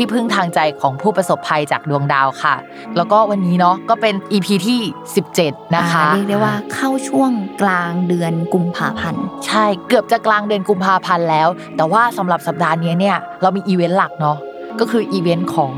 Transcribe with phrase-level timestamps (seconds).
[0.00, 2.54] ที่พึ่งทางใจของผู้ประสบภัยจากดวงดาวค่ะ
[2.96, 4.80] แล้วก็วันนี้เนาะก็เป็น EP ที่
[5.26, 7.30] 17 นะคะอ่าเรียกได้ว่าเข้าช่วง
[7.62, 14.36] กลางเดือนกุมภาพันธ์ใช่เกือบจะกลางเดือนกุมภาพันธ์แล้ว แต่ว่าสำหรับสัปดาห์นี้เนี่ยเรามีอีเวนต์หลักเนาะ
[14.80, 15.72] ก็คืออีเวนต์ของ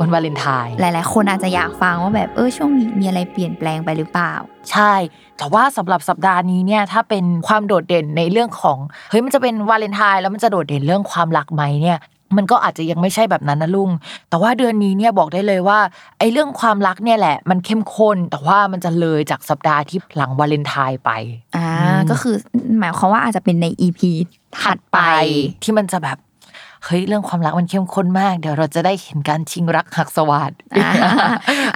[0.00, 4.32] วันวาเลนไทน์หลาย ๆ คนอาจจะอยากฟังว่าแบบเออช่วงนี้มีอะไรเปลี่ยนแปลงไปหรือเปล่า
[4.70, 4.92] ใช่
[5.38, 8.78] แต่ว่าสำหรับสัปดาห์นี้เนี่ยถ้าเป็นความโดดเด่นในเรื่องของ
[9.10, 11.98] เฮ้ยมันจะเป็นวาเลนไทน์แล้วมันจะโดดเด่นเรื่องความรักไหมเนี่ย
[12.36, 13.90] มันก็อาจจะยังไม่ใช่แบบนั้นนะลุง
[14.28, 15.78] แต่ว่าเดือนนี้เนี่ยบอกได้เลยว่า
[16.18, 21.10] ไอ้เรื่องความรักเนี่ยแหละ มันเข้มข้น แต่ว่ามันจะเลยจากสัปดาห์ที่หลังวาเลนไทน์ไป
[21.56, 22.34] อ่าอืมก็คือ
[22.80, 24.00] หมายความว่าอาจจะเป็นใน EP
[24.60, 24.98] ถัดไป
[25.62, 26.18] ที่มันจะแบบ
[26.84, 30.90] เฮ้ยเรื่องความรักมันเข้มข้นมาก เดี๋ยวเราจะได้เห็นการชิงรักหักสวัสดอ่า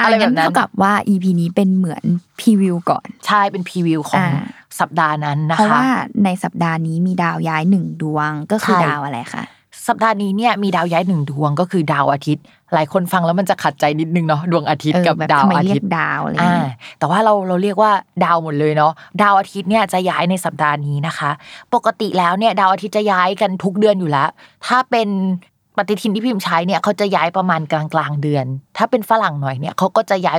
[0.00, 2.02] อะไรแบงั้บนนั้นเท่ากับว่า EP นี้เป็นเหมือน
[2.40, 4.46] พรีวิวก่อน ใช่เป็นพรีวิวของอ่า
[4.80, 5.86] สัปดาห์นั้นนะเพราะคะว่า
[6.24, 9.44] ในสัปดาห์นี้มีดาวย้ายหนึ่งดวงก็คือใช่ดาวอะไรคะ
[9.88, 17.92] สัปดาห์นี้เนี่ยมีดาวย้ายหนึ่งดวงก็คือดาวอาทิตย์ หลายคนฟังแล้วมันจะขัดใจนิดนึงเนาะดวงอาทิตย์เออกับแบบดาวทำไมอาเรียทิตกย์ดาวอะไรอ่าเงี้ยแต่ว่าเราเราเรียกว่า
[18.24, 18.92] ดาวหมดเลยเนาะ
[19.22, 21.30] ดาวอาทิตย์เนี่ยจะย้ายในสัปดาห์นี้นะคะ
[21.74, 24.28] ปกติแล้วเนี่ยดาวอาทิตย์จะย้ายกันทุกเดือนอยู่แล้ว
[24.66, 25.08] ถ้าเป็น
[25.76, 30.38] ปฏิทินที่พิมพ์ใช้เนี่ยเขาจะย้ายประมาณกลางกลางๆเดือน ถ้าเป็นฝรั่งหน่อยเนี่ยเขาก็จะย้าย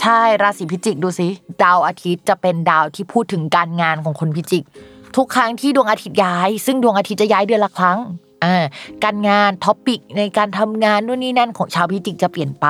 [0.00, 1.28] ใช่ราศีพิจิกดูสิ
[1.62, 4.64] ดาวอาทิตย์จะเป็นดาวที่พูดถึงการงานของคนพิจิก
[5.16, 7.98] ทุกครั้งที่ดวงอาทิตย์ย้าย ซึ่งดวงอาทิตย์จะย้ายเดือนละครั้ง
[9.04, 12.66] การงาน topic ในการทำงานนู่นนี่นั่นของชาวพิจิกจะเปลี่ยนไป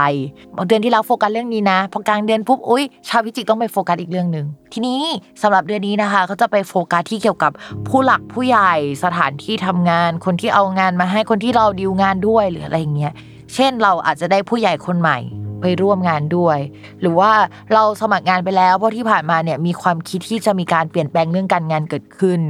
[0.69, 5.03] เดือนที่แล้วโฟกัสเรื่องนี้นะพอกลางเดือนปุ๊บอุ้ยชาวพิจิกต้องไปโฟกัสอีกเรื่องหนึ่งทีนี้
[5.43, 7.53] สำหรับเดือนนี้นะคะเขาจะไปโฟกัสที่เกี่ยวกับ
[7.88, 8.73] ผู้หลักผู้ใหญ่
[9.05, 13.12] สถานที่ทำงาน คนที่เอางานมาให้คนที่เราดีลงานด้วยหรืออะไรอย่างเงี้ย
[13.55, 15.19] เช่นเราอาจจะได้ผู้ใหญ่คนใหม่
[15.64, 16.58] ไปร่วมงานด้วย
[17.00, 17.31] หรือว่า
[17.75, 22.40] เราสมัครงานไปแล้วเพราะที่ผ่านมาเนี่ยมีความคิดที่จะมีการเปลี่ยนแปลงเรื่องการงานเกิดขึ้น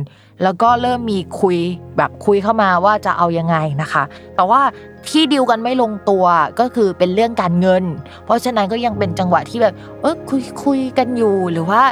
[0.43, 1.59] แล้วก็เริ่มมีคุย
[1.97, 4.03] แบบคุยเข้ามาว่าจะเอายังไงนะคะ
[4.37, 4.61] แต่ว่า
[5.09, 6.25] ที่ดีลกันไม่ลงตัว
[6.61, 7.85] ก็คือเป็นเรื่องการเงิน
[8.25, 11.83] เพราะฉะนั้นก็ยังเป็นจังหวะที่แบบเออคุยคุยกันอยู่หรือว่า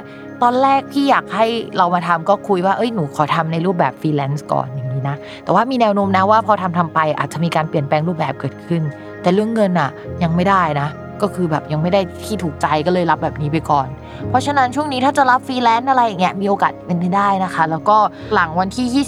[0.42, 1.46] ตอนแรกพี่อยากให้
[1.76, 8.82] เรามาทำก็คุยว่าเอ้ยหนูขอทำในรูปแบบฟรีแลนซ์ก่อนอย่างนี้นะแต่ว่ามีแนวโน้มนะว่าพอทำทำไปอาจจะมีการเปลี่ยนแปลงรูปแบบเกิดขึ้น
[9.22, 9.90] แต่เรื่องเงินอะ
[10.22, 10.88] ยังไม่ได้นะ
[11.22, 13.88] ก็คือแบบยังไม่ได้ที่ถูกใจก็เลยรับแบบนี้ไปก่อน
[14.28, 17.96] เพราะฉะนั้นช่วงนี้ถ้าจะรับฟรีแลนซ์อะไรอย่างเงี้ยมีโอกาสเป็นไปได้นะคะ แล้วก็
[18.34, 19.04] หลังวันที่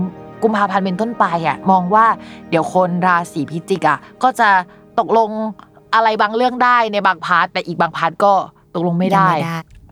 [0.00, 2.06] 23 กุมภาพันธ์เป็นต้นไปอะมองว่า
[2.50, 4.48] เดี๋ยวคนราศีพิจิกอะก็จะ
[4.98, 5.30] ตกลง
[5.94, 8.32] อะไรบางเรื่องได้ในบาง part แต่อีกบาง part ก็
[8.74, 9.28] ตกลงไม่ได้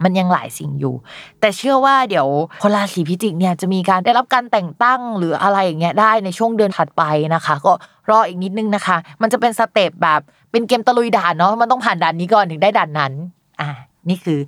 [0.05, 0.95] มันยังหลายสิ่งอยู่
[1.41, 2.29] แต่เชื่อว่าเดี๋ยว
[2.63, 7.03] คนราศีพิจิกเนี่ยจะมีการได้รับการแต่งตั้งหรืออะไรอย่างเงี้ยได้ในช่วงเดือนถัดไป
[7.35, 7.73] นะคะ ก็
[8.11, 10.21] รออีกนิดนึงนะคะ มันจะเป็น step แบบ
[10.51, 13.13] เป็นเกมตะลุยด่านเนาะมันต้องผ่านด่านนี้ก่อนถึงได้ด่านนั้น
[13.61, 13.69] อ่า
[14.09, 14.39] นี่คือ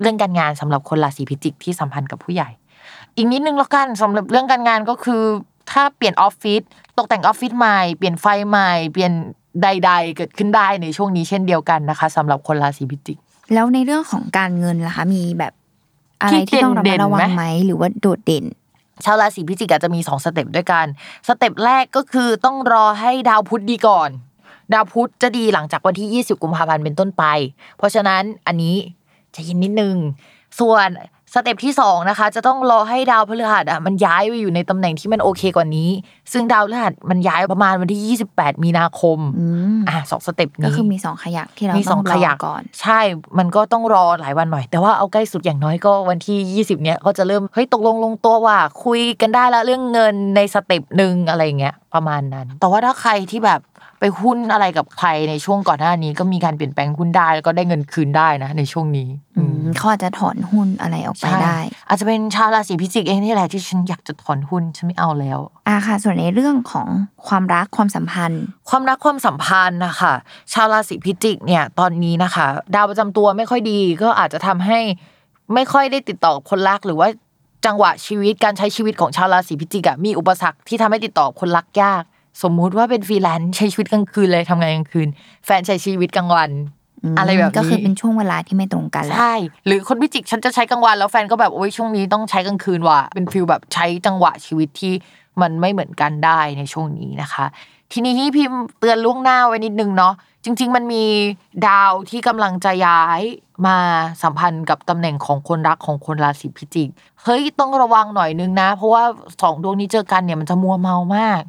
[0.00, 2.48] เรื่องการงานสำหรับคนราศีพิจิกที่สัมพันธ์กับผู้ใหญ่
[3.16, 5.22] อีกนิดนึงแล้วกันสำหรับเรื่องการงานก็คือ
[5.70, 6.62] ถ้าเปลี่ยนออฟฟิศ
[6.98, 9.12] ตกแต่งออฟฟิศใหม่เปลี่ยนไฟใหม่เปลี่ยน
[9.62, 13.18] ใด ๆ เกิดขึ้นได้ในช่วงนี้เช่นเดียวกันนะคะสำหรับคนราศีพิจิก
[13.54, 15.52] แล้วในเรื่องของการเงินล่ะคะ มีแบบ
[16.22, 18.44] อะไรที่ที่ต้องระเด่มัดระวังไหม เด่นๆไหมหรือว่าโดดเด่น
[19.04, 20.86] ชาวราศีพิจิกอาจจะมีสอง step ด้วยกัน
[21.28, 24.10] step แรกก็คือต้องรอให้ดาวพุธดีก่อน
[24.72, 27.24] ดาวพุธจะดีหลังจากวันที่ 20 กุมภาพันธ์เป็นต้นไป
[27.76, 28.76] เพราะฉะนั้นอันนี้
[29.34, 29.96] จะยินนิดนึง
[30.60, 30.88] ส่วน
[31.36, 35.90] step ที่สองนะคะจะต้องรอให้ดาวพฤหัสอะมันย้ายไปอยู่ในตำแหน่งที่มันโอเคกว่านี้
[36.32, 39.44] ซึ่งดาวพฤหัสมันย้ายประมาณวันที่ 28 มีนาคมอื
[39.76, 43.00] มอะสอง step นี้ก็คือมีสองขยักที่เรามีสต้องรอก่อน มีสองขยัก ใช่
[43.38, 53.60] มันก็ต้องรอหลายวันหน่อย แต่ว่าเอาใกล้สุดอย่างน้อยก็วันที่ 20 เนี้ยก็จะเริ่มเฮ้ยตกลงลงตัวว่า คุยกันได้แล้วเรื่องเงินใน step หนึ่งอะไรเงี้ยประมาณนั้น แต่ว่าถ้าใครที่แบบ
[54.00, 61.58] ไปหุ้นอะไรกับใครในช่วงก่อนหน้านี้ ก็มีการเปลี่ยนแปลงหุ้นได้แล้วก็ได้เงินคืนได้นะ ในช่วงนี้อืมเขาอาจจะถอนหุ้นอะไรออกไปใช่ได้
[61.88, 65.38] อาจจะเป็นชาวราศีพิจิกเองนี่แหละที่ฉันอยากจะถอนหุ้นฉันไม่เอาแล้ว
[65.68, 66.88] อ่าค่ะ ส่วนในเรื่องของ
[67.26, 70.14] ความรักความสัมพันธ์ ความรักความสัมพันธ์นะคะ
[70.52, 74.78] ชาวราศีพิจิกเนี่ยตอนนี้นะคะ ดาวประจำตัวไม่ค่อยดีก็อาจจะทำให้
[75.54, 77.08] ไม่ค่อยได้ติดต่อกับคนรักหรือว่า
[77.66, 82.02] จังหวะชีวิตการใช้ชีวิตของชาวราศีพิจิกอะมีอุปสรรคที่ทำให้ติดต่อคนรักยาก
[82.42, 85.08] สมมุติว่าเป็นฟรีแลนซ์ใช้ชีวิตกลางคืนเลยทำงานกลางคืน
[85.44, 86.50] แฟนใช้ชีวิตกลางวัน
[87.12, 89.34] มอะไรแบบนี้ก็คือเป็นช่วงเวลาที่ไม่ตรงกันแหละใช่
[89.66, 94.92] หรือคนพิจิกฉันจะใช้กลางวันแล้วแฟนก็แบบโอ้ยช่วงนี้ต้องใช้กลางคืนว่ะเป็นฟิลแบบใช้จังหวะชีวิตที่
[95.40, 97.46] มันไม่เหมือนกันได้ในช่วงนี้นะคะ
[97.92, 101.04] ทีนี้พิมพ์เตือนล่วงหน้าไว้นิดนึงเนาะจริง ๆ มันมี
[101.66, 103.20] ดาวที่กำลังจะย้าย
[103.66, 103.76] มา
[104.22, 106.88] สัมพันธ์กับตำแหน่งของคนรักของคนราศีพิจิก
[107.22, 109.02] เฮ้ยต้องระวังหน่อยนึงนะ เพราะว่า
[109.42, 111.42] สองดวงนี้เจอกันเนี่ยมันจะมัวเมามาก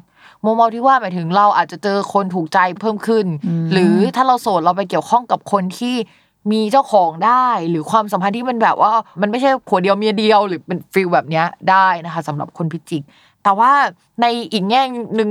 [0.44, 5.94] มัวเมาที่ว่าหมายถึงเราอาจจะเจอคนถูกใจเพิ่มขึ้นอืมหรือถ้าเราโสดเราไปเกี่ยวข้องกับคนที่
[6.52, 13.02] มีเจ้าของได้หรือความสัมพันธ์ที่มันแบบว่า มันไม่ใช่ผัวเดียวเมียเดียวหรือเป็น feel แบบเนี้ยได้นะคะสำหรับคนพิจิก
[13.44, 13.72] แต่ว่า
[14.20, 14.82] ในอีกแง่
[15.16, 15.30] หนึ่ง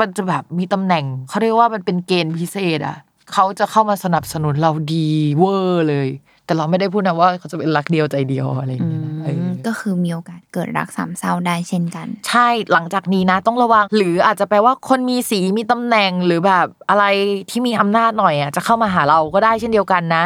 [0.00, 2.96] มันจะแบบมีตำแหน่งเขาเรียกว่ามันเป็นเกณฑ์พิเศษอะ
[3.32, 5.06] เขาจะเข้ามาสนับสนุนเราดี
[5.38, 6.08] เวอร์เลย
[6.46, 17.04] แต่เราไม่ได้พูดนะว่าเขาจะเป็นรักเดียวใจเดียวอะไรอย่างเงี้ยนะ อืมเออก็คือมีโอกาสเกิดรักสามเศร้าได้เช่นกัน ใช่หลังจากนี้นะ ต้องระวัง หรืออาจจะแปลว่าคนมีสีมีตำแหน่งหรือแบบอะไร
[17.50, 20.24] ที่มีอำนาจหน่อยอะจะเข้ามาหาเราก็ได้เช่นเดียวกันนะ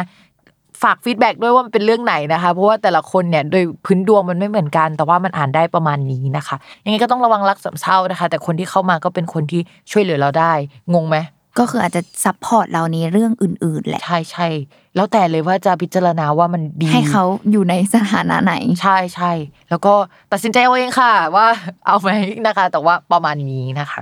[0.85, 9.61] ฝาก feedback ด้วยว่ามันเป็นเรื่องไหนนะคะ เพราะว่าแต่ละคนเนี่ยโดยพื้นดวงมันไม่เหมือนกัน แต่ว่ามันอ่านได้ประมาณนี้นะคะยังไงก็ต้องระวังรักสามเศร้านะคะ แต่คนที่เข้ามาก็เป็นคนที่
[9.91, 10.53] ช่วยเหลือเราได้
[10.93, 11.17] งงไหม
[11.57, 14.47] ก็คืออาจจะ support เราในเรื่องอื่น ๆ แหละใช่ใช่
[14.95, 19.31] แล้วแต่เลยว่าจะพิจารณาว่ามันดี ให้เขาอยู่ในสถานะไหน ใช่ใช่
[19.69, 19.93] แล้วก็
[20.31, 21.47] ตัดสินใจเอาเองค่ะ ว่า
[21.85, 22.09] เอาไหม
[22.47, 24.01] นะคะ แต่ว่าประมาณนี้นะคะ